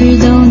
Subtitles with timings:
[0.00, 0.49] 事都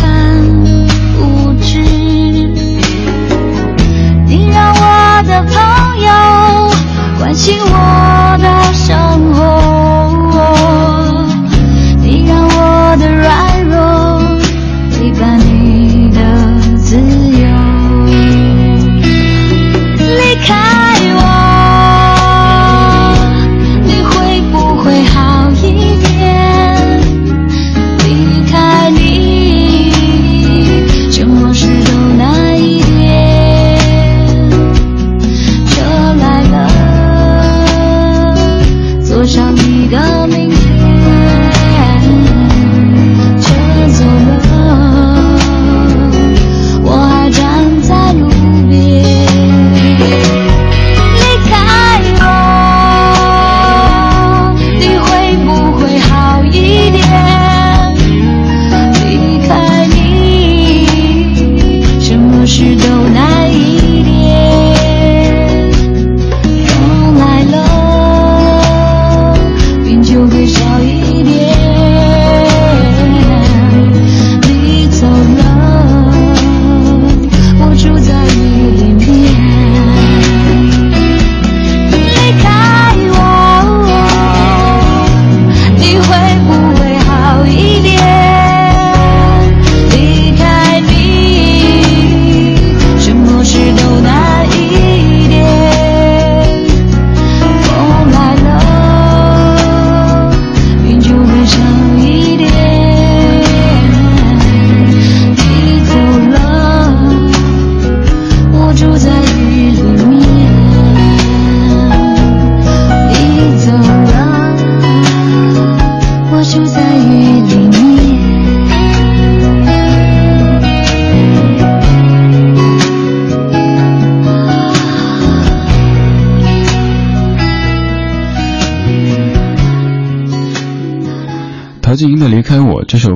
[0.00, 0.23] time.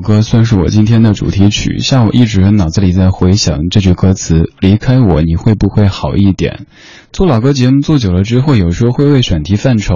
[0.08, 1.80] 歌算是我今天的主题曲。
[1.80, 6.64] 下午一直脑子里在回想这句歌词：“离开我，你会不会好一点？”
[7.12, 9.94] 做老歌节目做久了之后，有时候会为选题犯愁，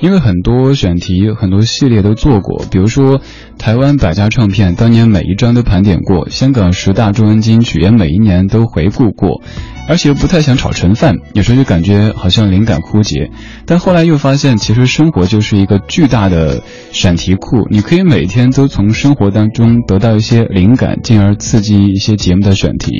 [0.00, 2.62] 因为很多选题、很多系列都做过。
[2.70, 3.22] 比如说，
[3.58, 9.40] 台湾百家唱片当年每一张都盘点过，香港十大中文金曲也每一年都回顾过。
[9.86, 13.30] 而且又不太想炒成饭，有时候就感觉好像灵感枯竭。
[13.66, 22.92] 但后来又发现，其实生活就是一个巨大的选题库，你可以每天都从生活当中得到一些灵感，进而刺激一些节目的选题。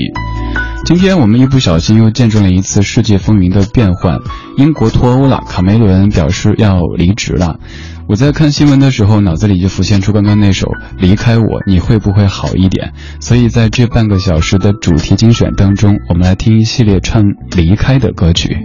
[0.86, 4.18] 今天我们一不小心又见证了一次世界风云的变换，
[4.56, 7.58] 英国脱欧了，卡梅伦表示要离职了。
[8.06, 10.66] 我在看新闻的时候，脑子里就浮现出刚刚那首
[10.98, 12.92] 《离开我》，你会不会好一点？
[13.18, 17.24] 所以在这半个小时的主题精选当中，我们来听一系列唱
[17.56, 18.58] 离开的歌曲。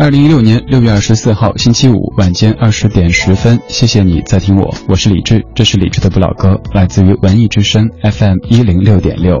[0.00, 9.38] 二零一六年六月二十四号星期五晚间二十点十分，谢谢你在听我，我是李志，这是李志的不老歌，来自于文艺之声 FM 一零六点六。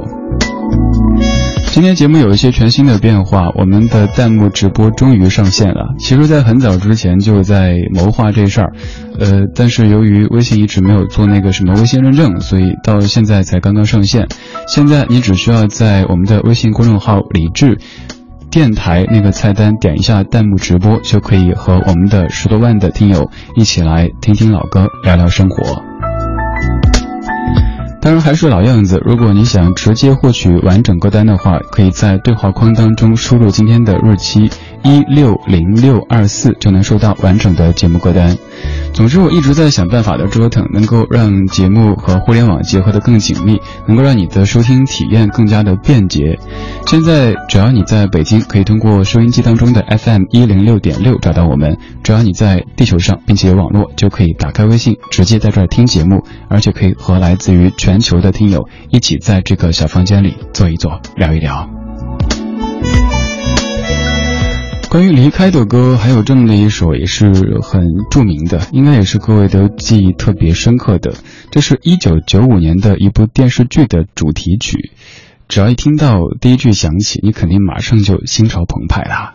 [1.72, 5.94] 今天节目有一些全新的变化，我们的弹幕直播终于上线了。
[5.98, 8.72] 其实，在很早之前就在谋划这事儿，
[9.18, 14.28] 呃，但是由于微信一直没有做那个什么微信认证，所以到现在才刚刚上线。
[14.68, 17.78] 现在你只需要在我们的微信公众号“李智
[18.50, 25.82] 电台”那个菜单点一下弹幕直播，就可以和我们的十多万的听友一起来听听老歌，聊聊生活。
[28.02, 34.50] 当然还是老样子，如果你想直接获取完整歌单的话，可以在对话框当中输入今天的日期
[34.82, 38.36] 一六零六二四，就能收到完整的节目歌单。
[38.92, 46.38] 总之，我一直在想办法的折腾，能够让节目和互联网结合的更紧密，能够让你的收听体验更加的便捷。
[46.86, 61.79] 现在，只要你在北京，可以通过收音机当中的 FM 一零六点六找到我们；只要你在地球上，并且有网络，就可以打开微信，直接在这儿听节目，而且可以和来自于全球的听友一起在这个小房间里坐一坐，聊一聊。
[64.90, 67.30] 关于离开的歌，还有这么的一首也是
[67.62, 71.14] 很著名的，应该也是各位都记忆特别深刻的。
[71.52, 74.90] 这是一九九五年的一部电视剧的主题曲，
[75.46, 79.34] 只要一听到第一句响起，你肯定马上就心潮澎湃啦。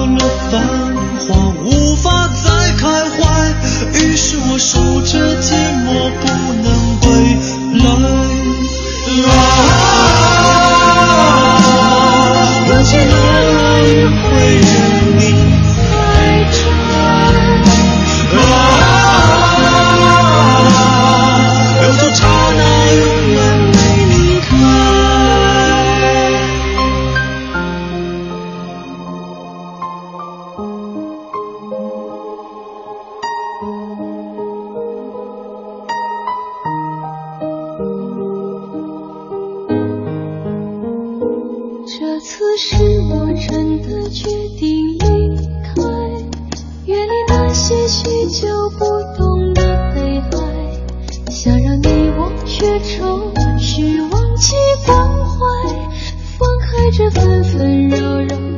[57.31, 58.50] 纷纷扰扰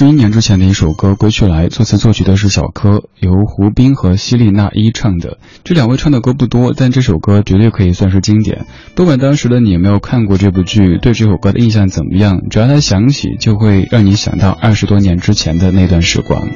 [0.00, 5.36] 十一年之前的一首歌《归去来》，作词作曲的是小柯，由胡斌和希利娜依唱的。
[5.62, 8.64] 这两位唱的歌不多，但这首歌绝对可以算是经典。
[8.94, 16.48] 不管当时的你有没有看过这部剧，对这首歌的印象怎么样，只要它响起，就会让你想到二十多年之前的那段时光。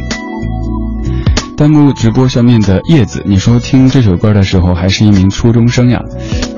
[1.58, 6.00] 弹幕直播上面的叶子，你说听这首歌的时候还是一名初中生呀？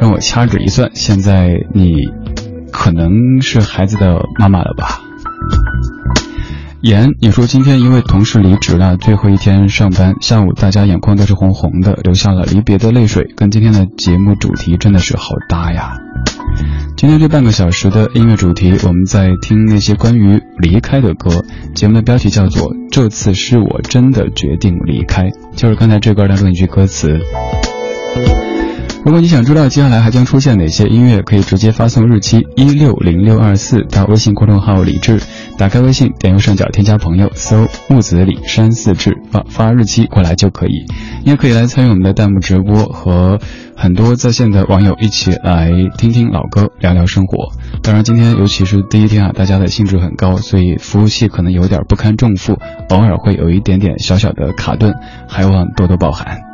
[0.00, 1.96] 让我掐指一算，现在你
[2.70, 5.00] 可能是孩子的妈妈了吧？
[6.82, 15.94] 言，你说今天一位同事离职了，最后一天上班，下午大家眼眶都是红红的，流下了离别的泪水，跟今天的节目主题真的是好搭呀。
[16.96, 21.44] 今天这半个小时的音乐主题，我们在听那些关于离开的歌。
[21.74, 25.24] 节目的标题叫做《这次是我真的决定离开》，
[25.56, 27.18] 就是刚才这歌当中一句歌词。
[29.06, 35.20] 如果你想知道接下来还将出现哪些音乐，可以直接发送日期一六零六二四到微信公众号李志，
[35.56, 40.86] 打开微信，点右上角添加朋友，搜木子李山四志，发发日期过来就可以。
[41.22, 43.38] 你也可以来参与我们的弹幕直播，和
[43.76, 47.52] 很多在线的网友一起来听听老歌，聊聊生活。
[47.84, 52.58] 当然，今天尤其是第一天啊，大家的兴致很高，所以服务器可能有点不堪重负，
[52.88, 54.92] 偶尔会有一点点小小的卡顿，
[55.28, 56.45] 还望多多包涵。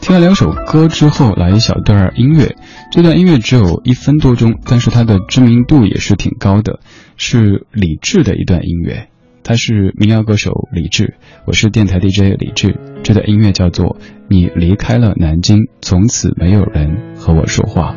[0.00, 2.56] 听了两首歌之后，来一小段音乐。
[2.90, 6.80] 这段音乐只有一分多钟，但是它的知名度也是挺高的，
[7.16, 9.08] 是李志的一段音乐。
[9.42, 11.14] 他是民谣歌手李志，
[11.46, 12.76] 我是电台 DJ 李志。
[13.02, 13.96] 这段音乐叫做
[14.28, 17.94] 《你离开了南京，从此没有人和我说话》。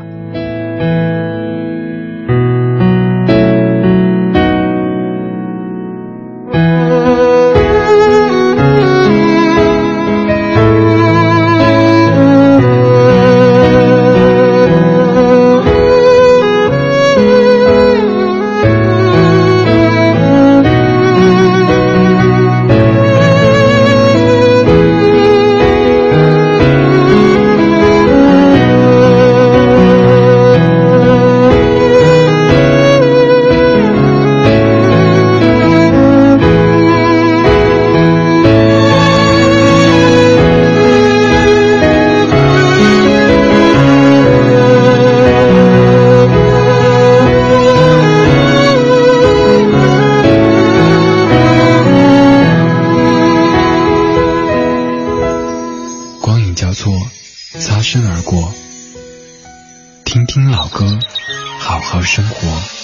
[57.94, 58.52] 身而过
[60.04, 60.98] 听听老歌
[61.60, 62.83] 好好生活。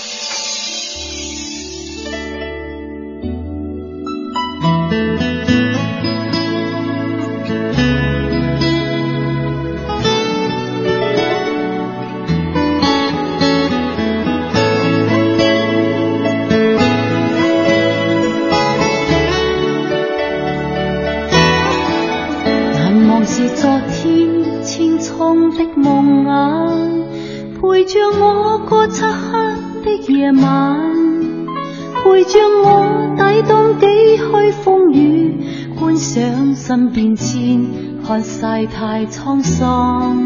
[38.09, 40.17] 看世太沧桑，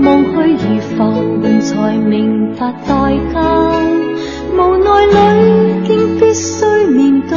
[0.00, 0.96] 望去如浮
[1.42, 2.88] 云，才明白代
[3.34, 3.36] 价。
[4.54, 5.14] 无奈里
[5.86, 7.36] 竟必须面对，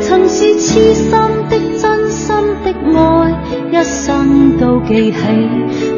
[0.00, 1.10] 曾是痴心
[1.50, 3.00] 的、真心的爱，
[3.72, 5.18] 一生都记起。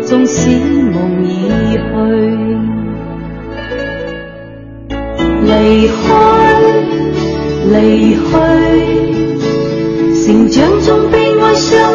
[0.01, 0.49] 纵使
[0.91, 1.79] 梦已去，
[5.45, 6.09] 离开，
[7.71, 8.21] 离去，
[10.23, 11.90] 成长中悲哀伤。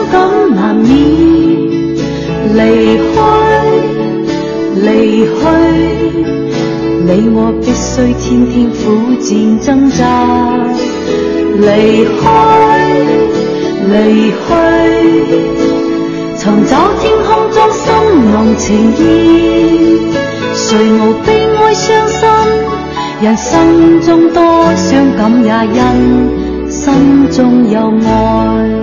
[2.55, 3.19] 离开，
[4.75, 4.87] 离
[5.25, 5.35] 去，
[7.05, 8.75] 你我必须天天苦
[9.19, 9.99] 战挣扎。
[11.57, 11.67] 离
[12.21, 12.25] 开，
[13.91, 13.93] 离
[14.31, 14.47] 去，
[16.37, 16.71] 寻找
[17.01, 17.83] 天空中心
[18.31, 18.65] 浓情
[18.99, 19.03] 意，
[20.53, 22.21] 谁无悲哀伤心？
[23.21, 24.41] 人生中多
[24.75, 26.83] 伤感也因心
[27.31, 28.74] 中有爱。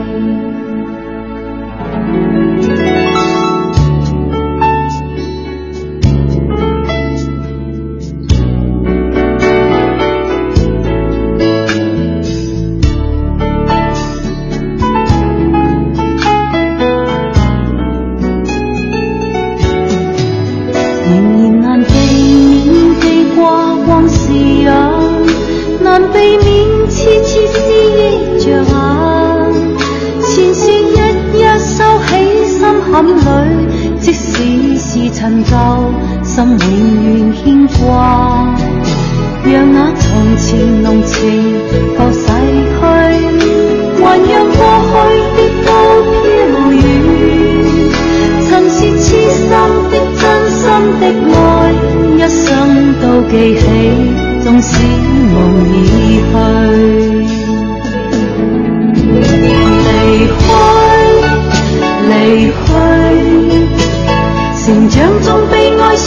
[36.32, 36.72] 心永
[37.04, 38.48] 远牵挂，
[39.44, 40.02] 让那从
[40.38, 41.12] 前浓情
[41.98, 42.80] 都逝去，
[44.00, 44.56] 还让过
[44.88, 44.96] 去
[45.36, 45.68] 的都
[46.22, 46.24] 飘
[46.72, 46.74] 远。
[48.48, 49.44] 曾是痴心
[49.90, 50.60] 的、真心
[51.00, 51.02] 的
[51.34, 51.36] 爱，
[52.16, 52.42] 一生
[53.02, 53.62] 都记起，
[54.42, 54.72] 纵使
[55.34, 55.36] 梦
[55.70, 55.74] 已
[56.32, 57.11] 去。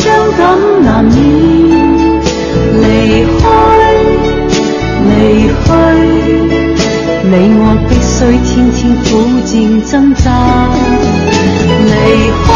[0.05, 0.45] 伤感
[0.83, 1.15] 难免。
[2.79, 2.83] 离
[3.39, 3.43] 开，
[5.09, 5.11] 离
[5.47, 5.67] 去，
[7.23, 9.03] 你我必须天天苦
[9.49, 9.51] 战
[9.89, 10.23] 挣扎。
[11.89, 11.91] 离
[12.45, 12.47] 开，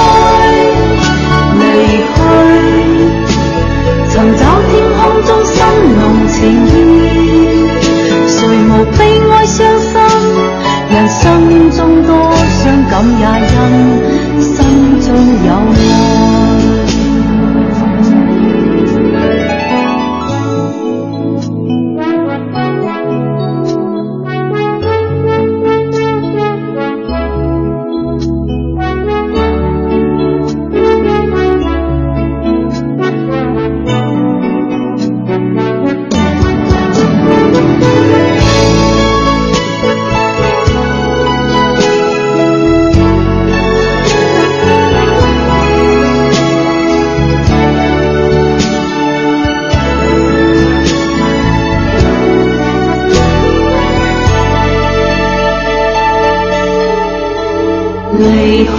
[58.19, 58.71] 离开，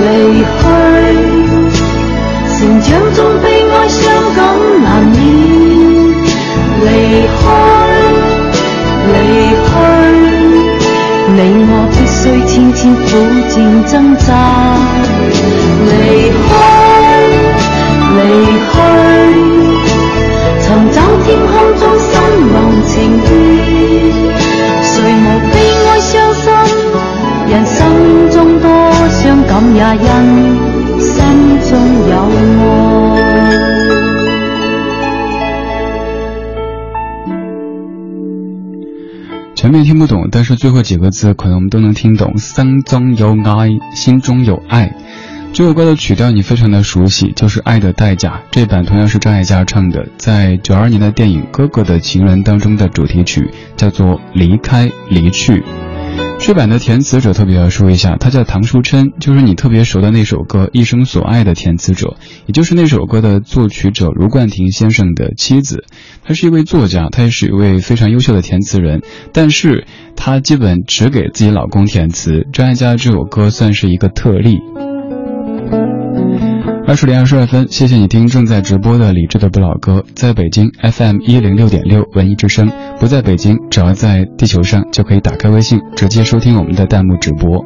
[0.00, 0.06] 离
[0.44, 0.62] 去，
[2.46, 4.02] 成长中悲哀、伤
[4.36, 4.38] 感
[4.84, 5.12] 难免。
[6.84, 6.86] 离
[7.26, 7.42] 开，
[29.74, 31.14] 也因心
[31.68, 31.72] 中
[32.08, 32.12] 有
[33.10, 33.14] 爱。
[39.56, 42.38] 前面听不懂，但是最后几个字可能我们都能听懂。
[42.38, 44.94] 心中有爱，心中有爱。
[45.52, 48.30] 这首歌的曲调你非常的熟悉，就是《爱的代价》。
[48.52, 55.60] 这版同样是张艾嘉唱的，在九二年的电影《哥哥的情人》当中的主题曲，叫做《离开离去》。
[56.38, 62.16] 这版的填词者特别要说一下，他叫唐书琛，就是你特别熟的那首歌《一生所爱》的填词者，
[62.46, 65.84] 也就是那首歌的作曲者卢冠廷先生的妻子。
[66.22, 69.00] 他是一位作家，他也是一位非常优秀的填词人，
[69.32, 72.46] 但是他基本只给自己老公填词。
[72.52, 74.58] 张艾嘉这首歌算是一个特例。
[76.86, 82.70] 二十点二十二分，谢谢你听正在直播的李智的不老歌，在北京 FM 一零六点六文艺之声，
[83.00, 87.64] 不在北京，只要在地球上就可以打开微信，直接收听我们的弹幕直播。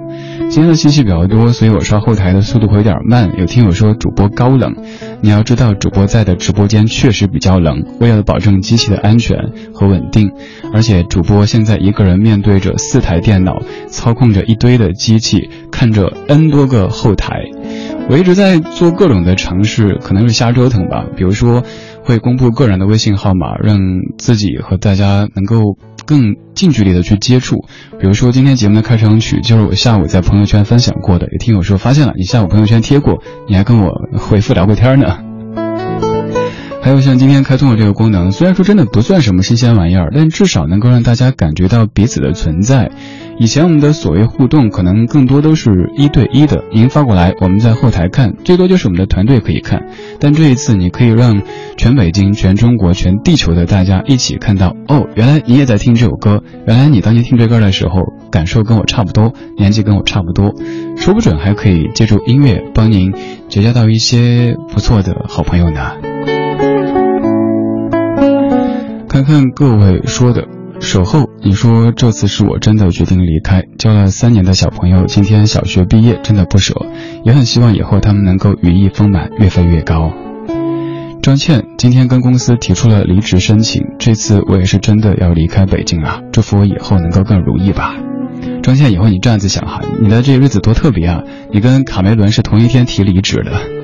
[0.50, 3.28] 今天的信息比较多，所以我刷后台的速度会有点慢。
[3.36, 4.72] 有听友说主播高冷，
[5.20, 9.36] 你要知道主播在的直播间确实比较冷，为了保证机器的安全
[9.74, 10.30] 和稳定，
[10.72, 17.42] 而且主播现在一个人面对着四台电脑，操控着一堆的机器，看着 N 多个后台。
[18.10, 21.04] 我一直在做各种的尝试，可能是瞎折腾吧。
[21.14, 21.62] 比如说，
[22.02, 23.78] 会公布个人的微信号码，让
[24.16, 27.66] 自己和大家能够更近距离的去接触。
[28.00, 35.18] 比如说，今天节目的开场曲就是我下午在朋友圈分享过的，有听友说发现了你下午朋友圈贴过，你还跟我回复聊过天呢。
[36.80, 42.90] 还有像今天开通的这个功能，虽然说真的不算什么新鲜玩意儿，但至少能够让大家感觉到彼此的存在。
[43.40, 49.86] 以前我们的所谓互动，可能更多都是一对一的，您发过来，我们在后台看，最多就是我们的团队可以看。
[50.18, 51.40] 但这一次，你可以让
[51.76, 60.52] 全北京、全中国、全地球的大家一起看到，哦，原来你也在听这首歌，原来你当年听这歌的时候，感受跟我差不多，年纪跟我差不多，
[60.96, 63.14] 说不准还可以借助音乐帮您
[63.48, 65.92] 结交到一些不错的好朋友呢。
[69.08, 70.44] 看看各位说的
[70.80, 76.74] 守候，你说这次是我真的决定离开，教了三年的小朋友，今天小学毕业，真的不舍，
[77.24, 80.12] 也很希望以后他们能够羽翼丰满，越飞越高。
[81.20, 87.94] 张倩今天跟公司提出了离职申请，这次我也是真的要离开北京了，祝福我以后能够更如意吧。
[88.62, 93.77] 张倩，以后你这样子想哈，你的这日子多特别啊，你跟卡梅伦是同一天提离职的。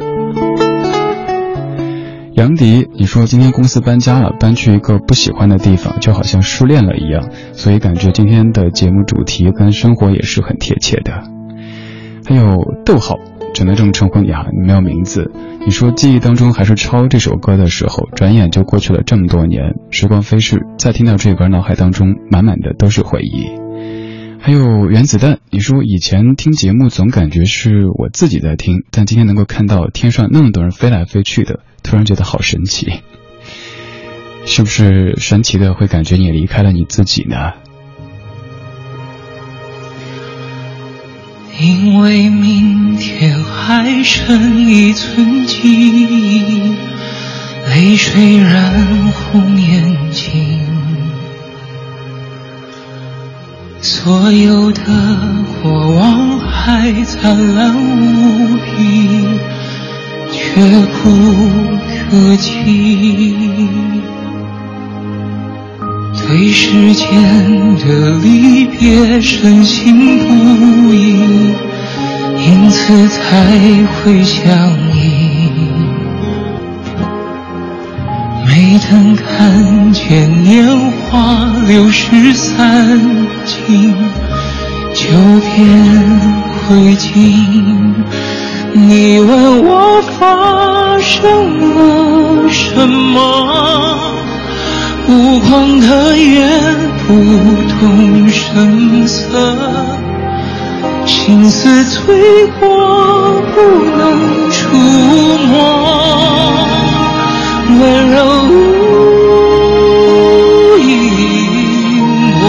[2.34, 11.12] 杨迪，你说今天公司搬家了，搬去一个不喜欢的地方，就好像失恋了一样，所以感觉今天的节目主题跟生活也是很贴切的。
[12.26, 13.20] 还有逗号，
[13.54, 15.30] 只能这么称呼你啊，你没有名字。
[15.64, 23.63] 你说记忆当中还是抄这首歌的时候，转眼就过去了这么多年，时光飞逝，再听到这首歌，脑海当中满满的都是回忆。
[24.46, 33.00] 还有原子弹，你说以前听节目总感觉是我自己在听，但今天能够看到天上那么多人飞来飞去的，突然觉得好神奇。
[34.44, 37.52] 是不是神奇的会感觉你离开了你自己呢？
[41.58, 46.74] 因为明天还剩一寸记忆，
[47.70, 50.53] 泪水染红眼睛，
[53.86, 54.82] 所有的
[55.62, 59.28] 过往还灿烂无比，
[60.32, 60.58] 却
[61.02, 61.10] 不
[62.10, 63.68] 可及。
[66.16, 67.06] 对时间
[67.76, 71.54] 的离别深信不疑，
[72.38, 74.50] 因此才会相
[74.94, 75.33] 依。
[78.56, 80.64] 没等看见年
[81.10, 83.00] 华流逝散
[83.44, 83.92] 尽，
[84.94, 85.08] 就
[85.56, 85.66] 变
[86.68, 87.10] 灰烬。
[88.72, 94.14] 你问我发生了什么？
[95.08, 96.48] 无光的眼，
[97.08, 97.12] 不
[97.80, 99.58] 动声色，
[101.04, 103.60] 心思醉过，不
[103.98, 104.76] 能触
[105.48, 105.58] 摸，
[107.66, 108.16] 温柔
[108.50, 108.52] 无
[110.78, 110.82] 影
[112.38, 112.42] 波，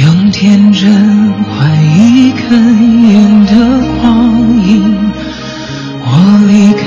[0.00, 0.80] 用天真
[1.42, 1.50] 换
[1.98, 2.48] 一根
[3.08, 3.10] 烟
[3.46, 3.52] 的
[4.00, 4.06] 光
[4.64, 4.68] 阴。
[6.02, 6.06] 我
[6.46, 6.82] 离开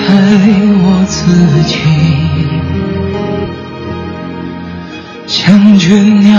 [0.83, 1.15] 我自
[1.63, 1.71] 己，
[5.27, 5.33] 像
[5.77, 5.85] 倦
[6.21, 6.31] 鸟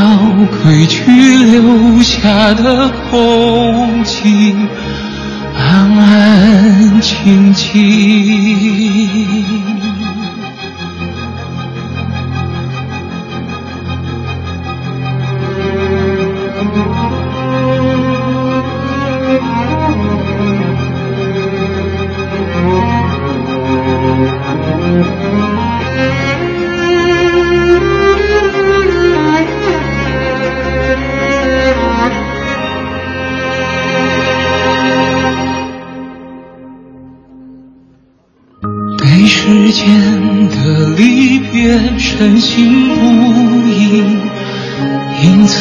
[0.62, 4.55] 归去留下的空气，
[5.75, 7.75] 安安静静。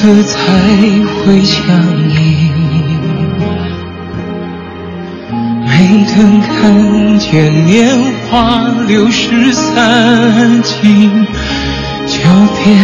[0.05, 0.37] 因此才
[1.23, 1.63] 会相
[2.09, 2.51] 依。
[5.65, 7.87] 没等看见年
[8.29, 11.25] 华流逝散尽，
[12.05, 12.19] 就
[12.65, 12.77] 变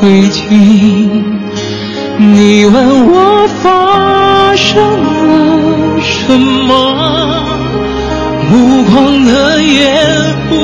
[0.00, 1.22] 灰烬。
[2.18, 6.74] 你问我发生了什么？
[8.50, 10.54] 目光的眼，不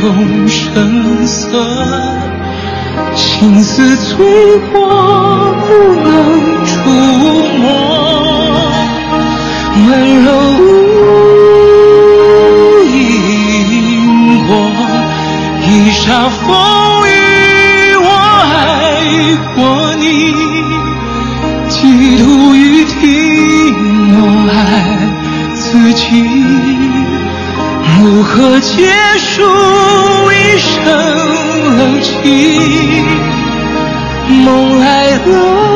[0.00, 1.62] 动声色，
[3.16, 4.14] 心思醉
[4.72, 5.68] 过，不
[6.02, 6.74] 能触
[7.58, 7.64] 摸，
[9.88, 9.88] 温
[10.22, 10.28] 柔
[10.60, 10.62] 无
[12.84, 12.94] 影
[14.46, 14.50] 过，
[15.66, 16.44] 一刹风
[17.08, 17.10] 雨，
[18.02, 18.06] 我
[18.44, 18.54] 爱
[19.54, 19.56] 过
[19.96, 20.04] 你，
[21.68, 22.24] 几度
[22.54, 23.00] 雨停，
[24.20, 24.54] 我爱
[25.54, 25.58] 自
[25.94, 26.04] 己。
[27.98, 29.42] 如何结束
[30.30, 30.76] 一生
[31.78, 32.85] 冷清？
[35.26, 35.75] good.